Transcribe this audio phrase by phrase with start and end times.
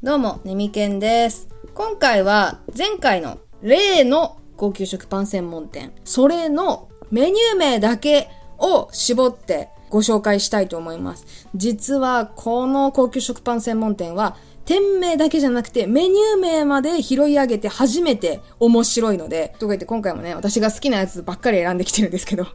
[0.00, 1.48] どうも、ねみけんです。
[1.74, 11.48] 今回は前回の例の高級食パン専門店、それのメニュー名だけを絞ってご紹介したいと思います。
[11.56, 22.46] 実はこの高級食パン専門店は店名だけじゃなくてメニュー名まで拾い上げて初めて面白いので、とか言って今回もね、私が好きなやつばっかり選んできてるんですけど。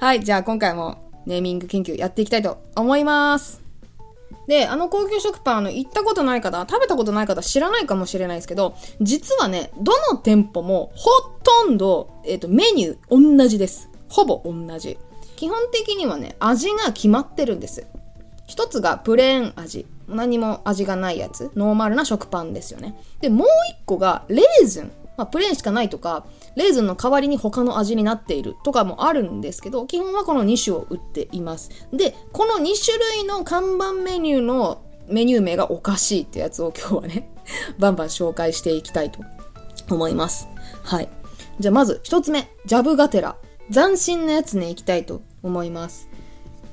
[0.00, 3.67] はい、じゃあ今回もネーミング研究やっていきたいと思います。
[4.46, 11.10] で、あの高級食パン、あの、行ったことない方、食べたことない方知らないかもしれないですけど、実はね、どの店舗もほ
[11.42, 13.90] とんど、えっ、と、メニュー同じです。
[14.08, 14.98] ほぼ同じ。
[15.36, 17.86] 基本的にはね、味が決まってるんです。
[18.46, 19.86] 一つがプレーン味。
[20.08, 21.50] 何も味がないやつ。
[21.54, 22.96] ノーマルな食パンですよね。
[23.20, 24.90] で、もう一個がレーズン。
[25.18, 31.70] まあ、プレーンしかないとか、レーズンの代わりに他の味になっているとかもあるんですけど、基本はこの2種を売っています。
[31.92, 37.30] で、この2種類の看板メニューのメニュー名がおかしいってやつを今日はね、
[37.80, 39.20] バンバン紹介していきたいと
[39.90, 40.48] 思います。
[40.84, 41.08] はい。
[41.58, 43.36] じゃあまず一つ目、ジャブガテラ。
[43.72, 46.08] 斬新なやつね、いきたいと思います。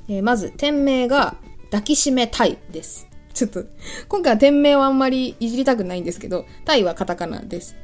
[0.08, 3.08] えーまず、店名が抱きしめタイです。
[3.34, 3.64] ちょっと、
[4.08, 7.76] 今回は店名はあんまりいじりたくないんですけど、タイはカタカナです。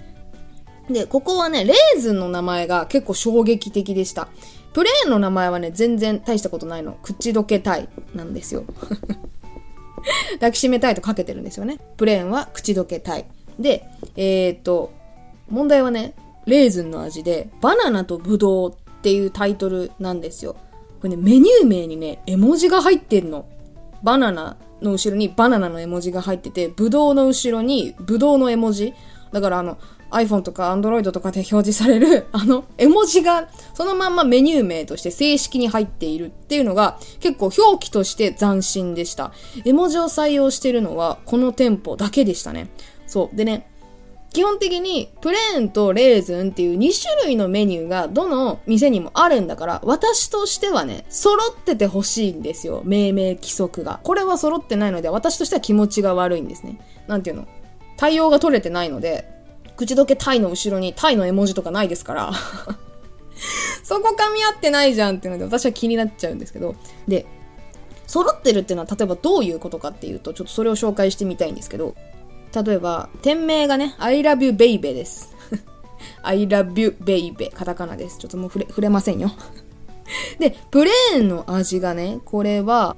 [0.90, 4.28] で、ここはね、レーズンの名前が結構衝撃的でした。
[4.72, 6.96] プレーンの名前はね、全然大したことないの。
[7.02, 8.64] 口どけたいなんですよ。
[10.34, 11.78] 抱きしめたいとかけてるんですよね。
[11.96, 13.26] プレーンは口どけたい。
[13.58, 14.92] で、えー、っと、
[15.50, 16.14] 問題はね、
[16.46, 20.56] レーズンの味で、バナナとブドウっていうタイトルなんですよ。
[21.00, 23.44] これね、メニュー名にね、絵文字が入ってんの。
[24.02, 28.94] バナナの後ろにバナナの絵文字が入ってて、ブドウの後ろにブドウの絵文字。
[29.32, 29.78] だからあの、
[30.12, 39.32] iPhone とか Android とかで表示される、 あの、絵文字が、そのまんまメニュー名として正式に入っているっていうのが、結構表記として斬新でした。
[39.64, 42.68] 絵文字を採用してるのは、この店舗だけでしたね。
[43.06, 43.36] そう。
[43.36, 43.66] でね、
[44.32, 52.80] 基本的にプレーンとレーズンっていう2種類のメニューがどの店にもあるんだから、私としてはね、揃っててほしいんですよ。
[52.84, 54.00] 命名規則が。
[54.02, 56.80] これは揃ってないので、私としては気持ちが悪いんですね。
[57.06, 57.46] なんていうの？
[57.98, 59.28] 対応が取れてないので、
[59.86, 62.32] 口どけタイの後ろにタイの絵文字とかないですから。
[63.82, 66.76] そこ噛み合ってないじゃんっていうので私は気になっちゃうんですけど。
[67.08, 67.26] で、
[68.06, 71.94] 揃ってるっていうのは例えばどういうことかっていうと、ちょっとそれを紹介してみたいんですけど、
[72.54, 75.34] 例えば、店名がね、I love you baby です。
[76.22, 77.50] I love you baby。
[77.50, 78.18] カタカナです。
[78.18, 79.32] ちょっともう触れ、触れませんよ。
[80.38, 82.96] で、プレーンの味がね、これは、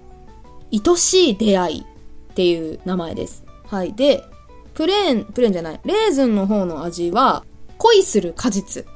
[0.73, 3.45] 愛しい出会いっていう名前です。
[3.69, 3.95] はい。
[3.95, 4.25] で、
[4.75, 7.45] プレーン、プレーンじゃない、レーズンの方の味は、
[7.79, 8.87] 恋する果実。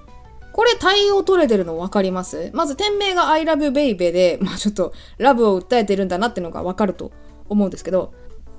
[0.52, 2.50] これ対応取れてるの分かります？
[2.52, 7.12] まず店名が I love baby で、まあちょっとラブを訴えてるんだなってのが分かると
[7.48, 8.12] 思うんですけど、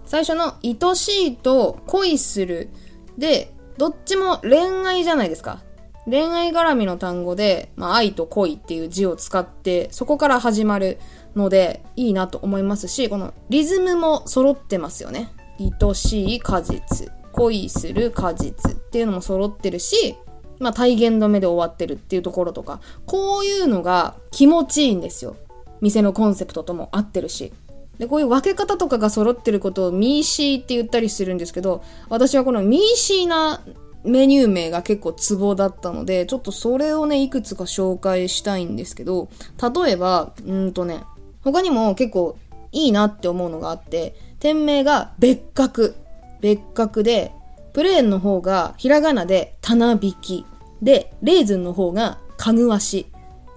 [0.06, 2.70] 最初の愛しいと恋する
[3.18, 5.62] で、どっちも恋愛じゃないですか。
[6.06, 10.98] 恋愛絡みの単語で、まあ、愛と恋っていう字を使って、そこから始まる
[11.36, 15.32] ので、いいなと思いますし、このリズムも揃ってますよね。
[15.60, 20.16] 愛しい果実、恋する果実っていうのも揃ってるし、
[20.60, 25.36] まあ、体言止めで終わってるっていうところとか、こういうのが気持ちいいんですよ。
[25.82, 27.54] 店のコンセプトとも合ってるし。
[27.98, 33.62] で、こういう分け方とかが揃ってることをミーシーって言ったりするんですけど、私はこのミーシーな
[34.04, 39.30] メニュー名が結構ツボだったので、ちょっとそれをね、いくつか紹介したいんですけど、
[39.62, 41.04] 例えば、うんとね、
[41.44, 42.38] 他にも結構
[42.72, 45.96] いいなって思うのがあって、店名が別格。
[46.42, 47.34] 別格で、
[47.74, 50.46] プレーンの方がひらがなで棚引き。
[50.82, 53.08] で、レーズンの方がかぐわし。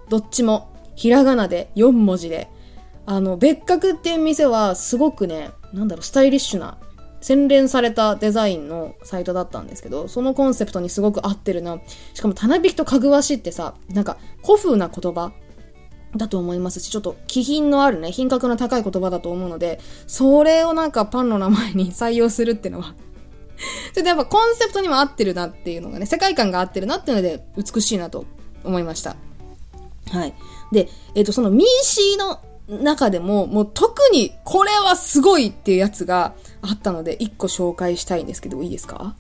[0.08, 2.48] どっちもひらがなで4文字で。
[3.06, 6.78] あの、別格っていう店はすごくね、なんだろう、スタイリッシュな、
[7.20, 11.78] 洗練されたデザインのサイトだったんですけど、そのコンセプトにすごく合ってるな。
[12.14, 15.32] しかも、棚引きとかぐわしってさ、なんか、古風な言葉
[16.16, 22.94] だと思いますし、ちょっと気品のあるね、品格の高い言葉だと思うので、それをなんかパンの名前に採用するってのは、
[23.94, 28.26] ちょっとやっぱコンセプトにも合ってるなっていうのがね、世界観が合ってるなっていうので、美しいなと
[28.64, 29.16] 思いました。
[30.10, 30.34] はい。
[30.72, 32.41] で、えっ、と、そのミーシーの
[32.82, 39.16] 中でも、もう特にこれはすごいっていうやつがあったので、一個紹介したいんですけど、いいですか？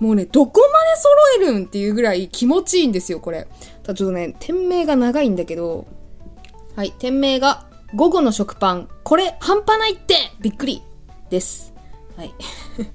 [0.00, 3.46] もうね、どこまで揃えるんっていうぐらい気持ちいいんですよ、これ。
[3.90, 5.88] ただちょっとね、店名が長いんだけど、
[6.76, 7.66] はい、店名が、
[7.96, 10.80] 午後の食パン、これ半端ないってびっくり
[11.28, 11.74] です。
[12.16, 12.32] はい。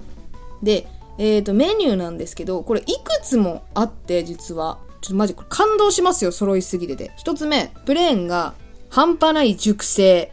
[0.64, 0.88] で、
[1.18, 4.78] えっ、と、メニューなんですけど、これいくつもあって、実は。
[5.02, 7.12] ちょっとマジこれ感動しますよ、揃いすぎてて。
[7.18, 8.54] 一つ目、プレーンが
[8.88, 10.32] 半端ない熟成。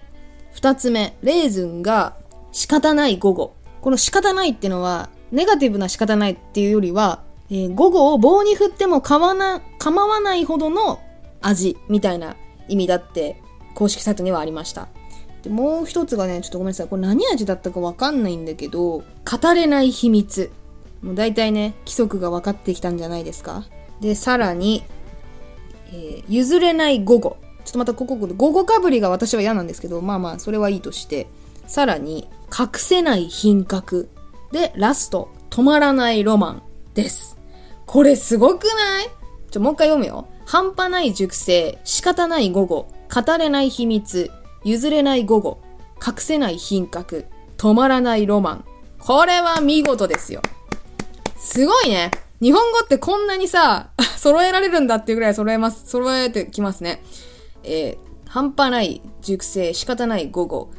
[0.53, 2.15] 二つ目、レーズンが
[2.53, 3.53] 仕方ない午後。
[3.81, 10.99] この仕方ないってのは、ネガティブな仕方ないっていうよりは、えー、午後を棒に振っても構わな、構わないほどの
[11.41, 12.35] 味みたいな
[12.67, 13.41] 意味だって
[13.75, 14.87] 公式サイトにはありました。
[15.43, 16.87] でもう一つがね、ちょっとごめんなさい。
[16.87, 20.51] これ何味だったかわかんないんだけど、語れない秘密。
[21.01, 23.65] もう大体ね、規則が分かってきたんじゃないですか。
[23.99, 24.83] で、さらに、
[25.87, 27.37] えー、譲れない午後。
[27.65, 31.27] ちょっとまたここ、午後かぶりが私は嫌なんですけど、まあまあ、それはいいとして。
[31.67, 34.09] さらに、隠せない品格。
[34.53, 36.63] で、ラスト、止まらないロマン
[36.93, 37.37] です。
[37.85, 39.09] これすごくない？
[39.51, 40.27] ちょ、もう一回読むよ。
[40.45, 44.31] 半端ない熟成、仕方ない午後、語れない秘密、
[44.63, 45.61] 譲れない午後、
[46.05, 47.25] 隠せない品格、
[47.57, 48.65] 止まらないロマン。
[48.99, 50.41] これは見事ですよ。
[51.37, 52.11] すごいね。
[52.41, 57.01] 日本語ってこんなにさ、 揃えられるんだっていうぐらい揃えます、揃えてきますね。
[57.63, 60.69] えー、半端ない熟成、仕方ない午後。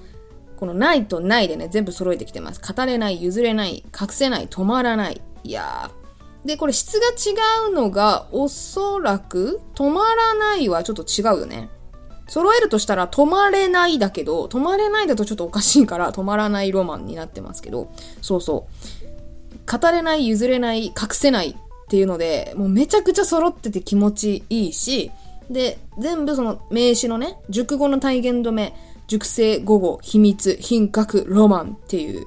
[0.58, 2.60] このないとないでね、全部揃えてきてます。
[2.60, 5.20] 語れない、譲れない、隠せない、止まらない。
[5.42, 6.03] いやー。
[6.44, 11.70] で、これ質が違うのが、おそらく、止まらないはちょっと違うよね。
[12.28, 19.78] 揃えるとしたら、止まれないだけど、止まれないだとちょっとおかしいから、止まらないロマンになってますけど、そうそう。
[19.78, 21.56] 語れない、譲れない、隠せないっ
[21.88, 25.10] ていうので、もうめちゃくちゃ揃ってて気持ちいいし、
[25.50, 28.74] で、全部その名詞のね、熟語の体現止め、
[29.06, 32.26] 熟成語語、秘密、品格、ロマンっていう。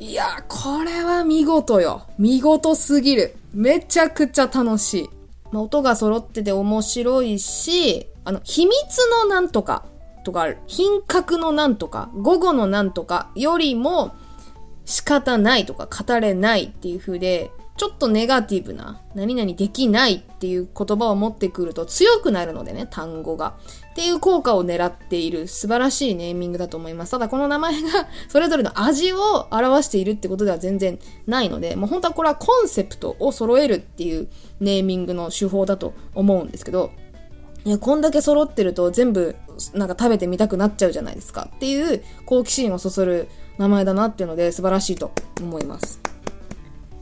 [0.00, 2.06] いや、これは見事よ。
[2.18, 3.36] 見事すぎる。
[3.52, 5.10] めちゃくちゃ楽しい。
[5.52, 8.74] まあ、音が揃ってて面白いし、あの、秘密
[9.22, 9.84] のなんとか
[10.24, 14.14] とか、品格のなんとか、午後のなんとかよりも
[14.86, 23.58] 仕方ないとか語れないっていう風で、ちょっとネガティブな、何々できないっていう言葉を持ってくると強くなるのでね、単語が。
[23.90, 27.10] っていう効果を狙っている素晴らしいネーミングだと思います。
[27.10, 34.28] ただこの名前が それぞれの味を表しているってことでは全然ないので、もう本当はこれはコンセプトを揃えるっていう
[34.60, 36.90] ネーミングの手法だと思うんですけど、
[37.64, 39.36] いや、こんだけ揃ってると全部
[39.74, 43.28] なんか食べてみたくなっちゃうじゃないですかっていう好奇心をそそる
[43.58, 45.10] 名前だなっていうので素晴らしいと
[45.40, 46.00] 思います。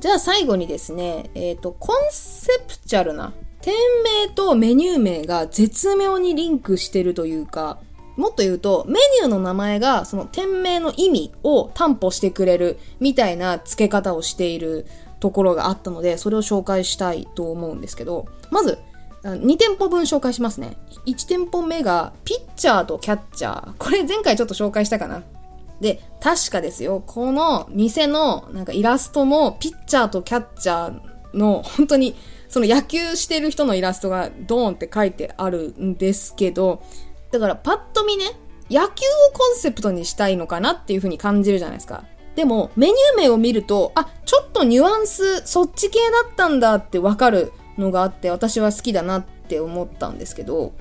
[0.01, 3.75] じゃあ最後にですね、えっ、ー、と、コンセプチャルな、店
[4.05, 7.79] 名とメニュー名が絶妙にリンクしてるというか、
[8.17, 14.87] もっと言うと、メニューの名前がその店名の意味を担保してくれるみたいな付け方をしている
[15.21, 18.79] ところがあったので、それを紹介したいと思うんですけど、まず、
[19.23, 20.77] 2店舗分紹介しますね。
[21.07, 23.73] 1店舗目が、ピッチャーとキャッチャー。
[23.79, 25.23] これ前回ちょっと紹介したかな。
[25.81, 32.17] で、確かですよ、この店のなんかイラストもピッチャーとキャッチャーの本当に
[32.49, 36.83] その野球してる人のイラストがドーンって書いてあるんですけど、
[37.31, 38.25] だからパッと見ね、
[38.71, 42.05] 野球をコンセプトにしたいのかなっていう風に感じるじゃないですか。
[42.37, 50.73] でも、メニュー名を見ると、あ、ちょっとニュアンス、そっち系だったんだってわかるのがあって、私は好きだなって思ったんですけど、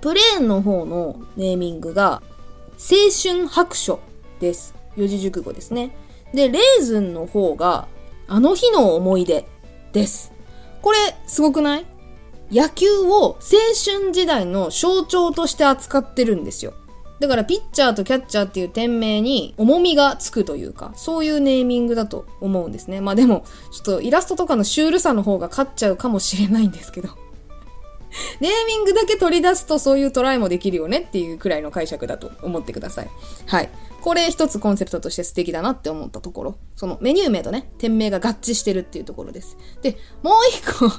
[0.00, 2.22] プレーンの方のネーミングが、
[2.76, 4.00] 青春白書
[4.38, 4.74] です。
[4.96, 5.96] 四字熟語ですね。
[6.32, 7.88] で、レーズンの方が、
[8.28, 9.46] あの日の思い出
[9.92, 10.33] です。
[10.84, 11.86] これ、すごくない？
[12.52, 16.74] 野球を青春時代の象徴として扱ってるんですよ。
[17.20, 23.00] だから、ピッチャーとキャッチャーっていう店名に重みがつくというか、そういうネーミングだと思うんですね。
[23.00, 27.08] まあでも、ちょっとイラストとかのシュールさの方が勝っちゃうかもしれないんですけど。
[28.40, 33.10] ネーミングだけ取り出すとそういうトライもできるよねっていうくらいの解釈だと思ってください。
[33.46, 33.70] はい。
[34.04, 36.58] これ一つコンセプトとして素敵だなって思ったところ。
[36.76, 39.56] そのメニュー名とね、店名が合致してるっていうところです。
[39.80, 40.92] で、もう一個 もう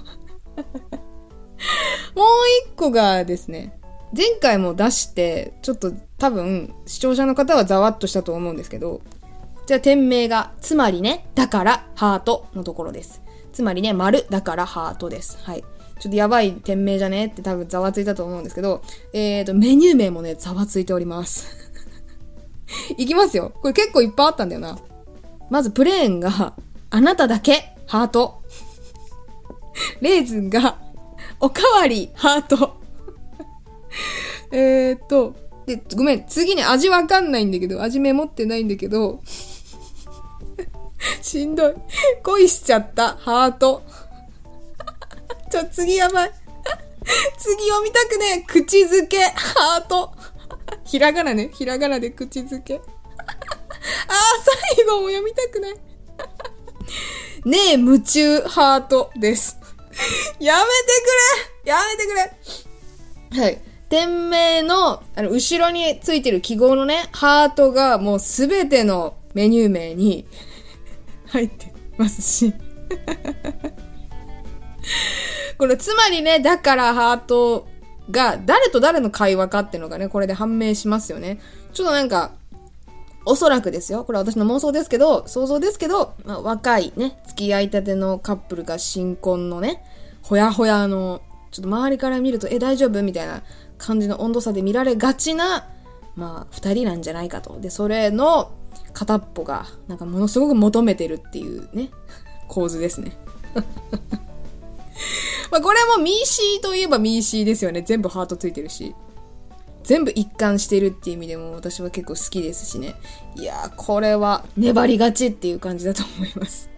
[2.67, 3.79] 一個がですね、
[4.17, 9.01] 前回も出して、ちょっと多分視聴者の方はざわっとしたと思うんですけど、
[9.67, 13.21] じゃあ店名が、つまりね、だからハートのところです。
[13.53, 15.38] つまりね、丸だからハートです。
[15.43, 15.63] はい。
[16.00, 17.27] ちょっとやばい店名じゃね？
[17.27, 18.81] って多分ざわついたと思うんですけど、
[19.13, 21.64] えーと、メニュー名もね、ざわついております。
[22.98, 23.53] いきますよ。
[23.62, 24.77] これ結構いっぱいあったんだよな。
[25.50, 26.53] まずプレーンが、
[26.89, 28.41] あなただけ、ハート。
[30.01, 30.77] レーズンが、
[31.39, 32.77] おかわり、ハート。
[34.51, 39.22] えっと、で、ごめん、次ね、味わかんないんだけど、味メモってないんだけど、
[41.22, 41.74] しんどい。
[42.24, 43.84] 恋しちゃった、ハート。
[45.51, 46.31] ちょ、次やばい。
[47.38, 50.12] 次読みたくねえ口づけ、ハート。
[50.86, 51.50] ひらがなね。
[51.53, 52.75] ひらがなで口づけ。
[52.77, 52.81] あ
[53.22, 54.15] あ、
[54.75, 55.74] 最後も読みたくない。
[57.45, 59.57] ねえ、夢中ハートです。
[60.39, 60.67] やめて
[61.63, 62.05] くれやめて
[63.31, 63.62] くれはい。
[63.89, 70.27] 店名の、あの、後ろについてる記号のね、ハートがもうすべてのメニュー名に
[71.27, 72.53] 入ってますし。
[75.57, 77.67] これつまりね、だからハート
[78.12, 81.39] が誰と誰の会話かっていうのがね、これで判明しますよね。
[81.74, 82.31] ちょっとなんか、
[83.25, 84.03] おそらくですよ。
[84.03, 89.83] これ私の妄想ですけど、想像ですけど、まあ、若いね、付き合いたてのカップルが新婚のね、
[90.21, 91.21] ほやほやの、
[91.51, 93.41] ちょっと周りから見ると、え、大丈夫みたいな
[93.77, 95.67] 感じの温度差で見られがちな、
[96.15, 97.59] まあ、二人なんじゃないかと。
[97.59, 98.51] で、それの
[98.93, 101.89] 片っぽが、なんかものすごく求めてるっていうね、
[102.47, 103.17] 構図ですね。
[105.52, 107.82] まあこれもミーシーといえばミーシーですよね。
[107.82, 108.96] 全部ハートついてるし。
[109.84, 112.96] 全部一貫してるっていう意味でも私は結構好きですしね。
[113.36, 116.70] いやー、これは粘りがちっていう感じだと思います。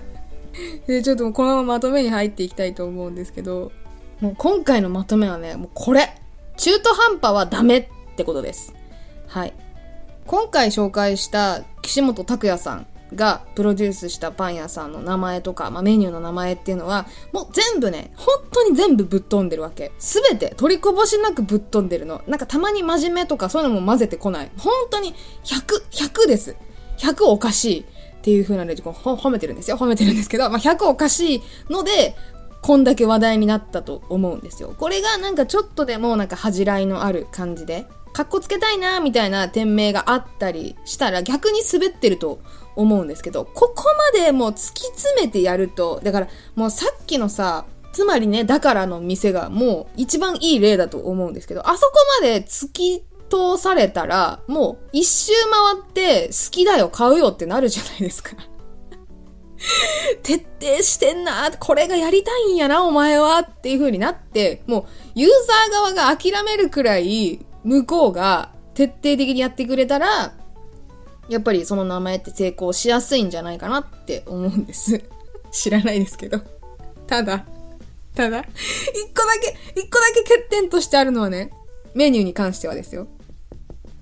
[0.88, 3.72] で、ちょっとこのまままとめに入っていきたいと思うんですけど、
[4.20, 6.14] もう今回のまとめはね、もうこれ
[6.56, 8.74] 中途半端はダメってことです。
[9.26, 9.52] はい。
[10.26, 19.92] 今回紹介した岸本拓也さんがプロデュースしたパン屋さんの名前とか、まあ、メニューの名前っていうのは、もう全部ね、本当に全部ぶっ飛んでるわけ。
[19.98, 22.22] すべて取りこぼしなくぶっ飛んでるの。
[22.26, 24.50] なんかたまに真面目とかそういうのも混ぜてこない。
[24.56, 25.14] 本当に
[25.44, 26.56] 100、100です。
[26.98, 27.84] 100おかしいっ
[28.22, 29.76] ていう風なね、こう褒めてるんですよ。
[29.76, 32.14] 褒めてるんですけど、まあ、100おかしいので、
[32.62, 34.74] こんだけ話題になったと思うんですよ。
[34.76, 42.40] これがなんかちょっとでもなんか恥じらいのある感じで、かっこつけたいなみたいな店名があったりしたら逆に滑ってると
[42.80, 43.84] 思うんですけど、ここ
[44.14, 58.36] までもう突き詰めてやると、だからもうさっきのさ、つまりね、だからの店がもう一番いい例だと思うんですけど、あそこまで突き通されたら、もう一周回って好きだよ、買うよってなるじゃないですか。
[60.22, 64.84] 徹底してんな、これがやりたいんやな、お前はっていう風になって、もう
[65.14, 70.32] ユーザー側が諦めるくらい、向こうが徹底的にやってくれたら、
[71.30, 75.00] やっぱりその名前って成功しやすいんじゃないかなって思うんです。
[75.52, 76.40] 知らないですけど。
[77.06, 77.46] ただ、
[78.14, 81.52] ただ、一個だけ、一個だけ欠点としてあるのはね、
[81.94, 83.06] メニューに関してはですよ。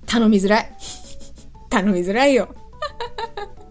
[0.07, 0.75] 頼みづらい。
[1.69, 2.49] 頼みづらいよ。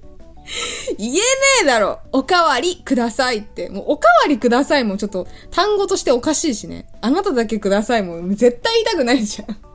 [0.97, 1.21] 言えね
[1.63, 3.69] えだろおかわりくださいって。
[3.69, 6.89] もうおかわりくださいもちょっと単語としておかしいしね。
[7.01, 9.68] あなただけくださいも絶対言いたくないじゃん。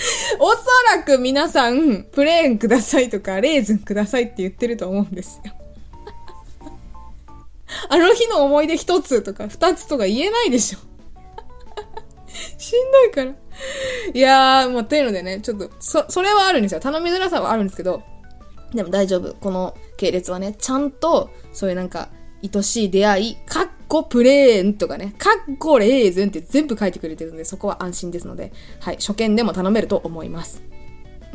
[0.38, 0.58] おそ
[0.94, 5.52] らく皆さん、プレーンくださいとか、レーズンくださいって言ってると思うんですよ。
[7.88, 10.78] あの日の思い出一つとか二つとか言えないでしょ。
[12.58, 13.32] しんどいから。
[14.14, 16.80] いやー、もう、っていうのでね、ちょっと、そ、それはあるんですよ。
[16.80, 18.02] 頼みづらさはあるんですけど、
[18.72, 19.34] でも大丈夫。
[19.34, 22.08] この系列はね、ちゃんと、そういうなんか、
[22.42, 30.62] 愛しい出会い、かっこプレーンとかね、かっこレーズンって全部書いてくれてるので、そこは安心ですので、はい、初見でも頼めると思います。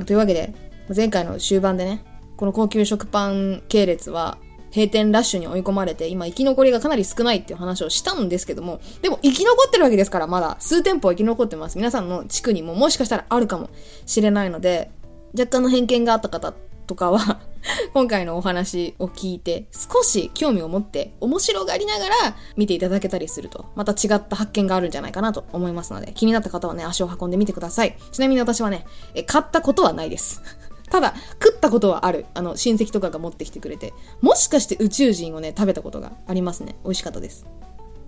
[0.06, 0.54] というわけで、
[0.96, 2.02] 前回の終盤でね、
[2.38, 4.38] この高級食パン系列は、
[4.74, 11.78] 閉店ラッシュに追い込まれて、今生き残りがかなり少ないっていう話をしたんですけども、でも生き残ってるわけですから、まだ数店舗生き残ってます。
[11.78, 13.70] 皆さんの地区にももしかしたらあるかも
[14.06, 14.92] しれないので、
[15.38, 16.54] 若干の偏見があった方
[16.88, 17.42] とかは
[17.94, 22.16] 今回のお話を聞いて少し興味を持って面白がりながら
[22.56, 27.98] 見ていただけたりするとまた違った発見があるんじゃないかなと思いますので気になった方はね足を運んでみてください。
[28.12, 30.42] ちなみに私はねえ買ったことはないです。
[30.90, 32.26] ただ食ったことはある。
[32.34, 36.76] あの親戚とかが持ってきてくれてもしかして宇宙人をね食べたことがありますね。
[36.84, 37.46] 美味しかったです。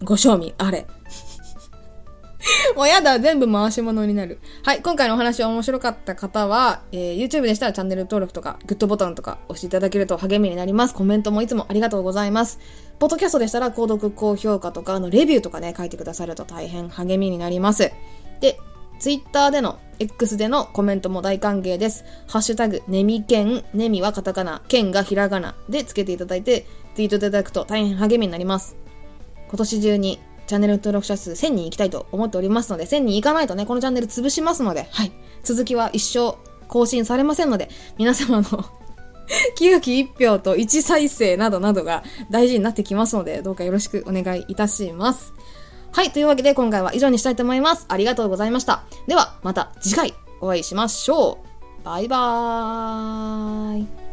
[0.04, 0.86] ご賞味あれ。
[2.76, 4.40] もうやだ、全部回し物になる。
[4.64, 10.94] はい、今回のお話面白かった方は、えー、YouTube でしたらチャンネル登録とか、グッドボタンとか押していただけると励みになります。
[10.94, 12.60] コメントもいつもありがとうございます。
[13.00, 17.92] ポッドキャストでしたら、購読、高評価とか、あの、レビューとかね、書いてくださると大変励みになります。
[18.40, 18.60] で、
[19.00, 22.04] Twitter での X でのコメントも大歓迎です。
[22.28, 26.66] ハッシュタグ、ネミケン、ネミはカタカナ、ケンがひらがなでつけていただいて、
[26.96, 28.76] ツイートいただくと大変励みになります。
[29.50, 35.12] 今年中にチャンネル登録者数1000人行きたいと思っておりますので、1000人行かないとね、このチャンネル潰しますので、はい。
[35.44, 36.38] 続きは一生
[36.68, 45.34] 更新されませんので、皆様の9期1票と1再生などなどが大事になってきますので、どうかよろしくお願いいたします。
[45.92, 46.12] はい。
[46.12, 47.86] というわけで今回は以上にしたいと思います。
[47.90, 48.84] ありがとうございました。
[49.08, 51.40] では、また次回お会いしましょ
[51.82, 51.84] う。
[51.84, 54.07] バイバーイ。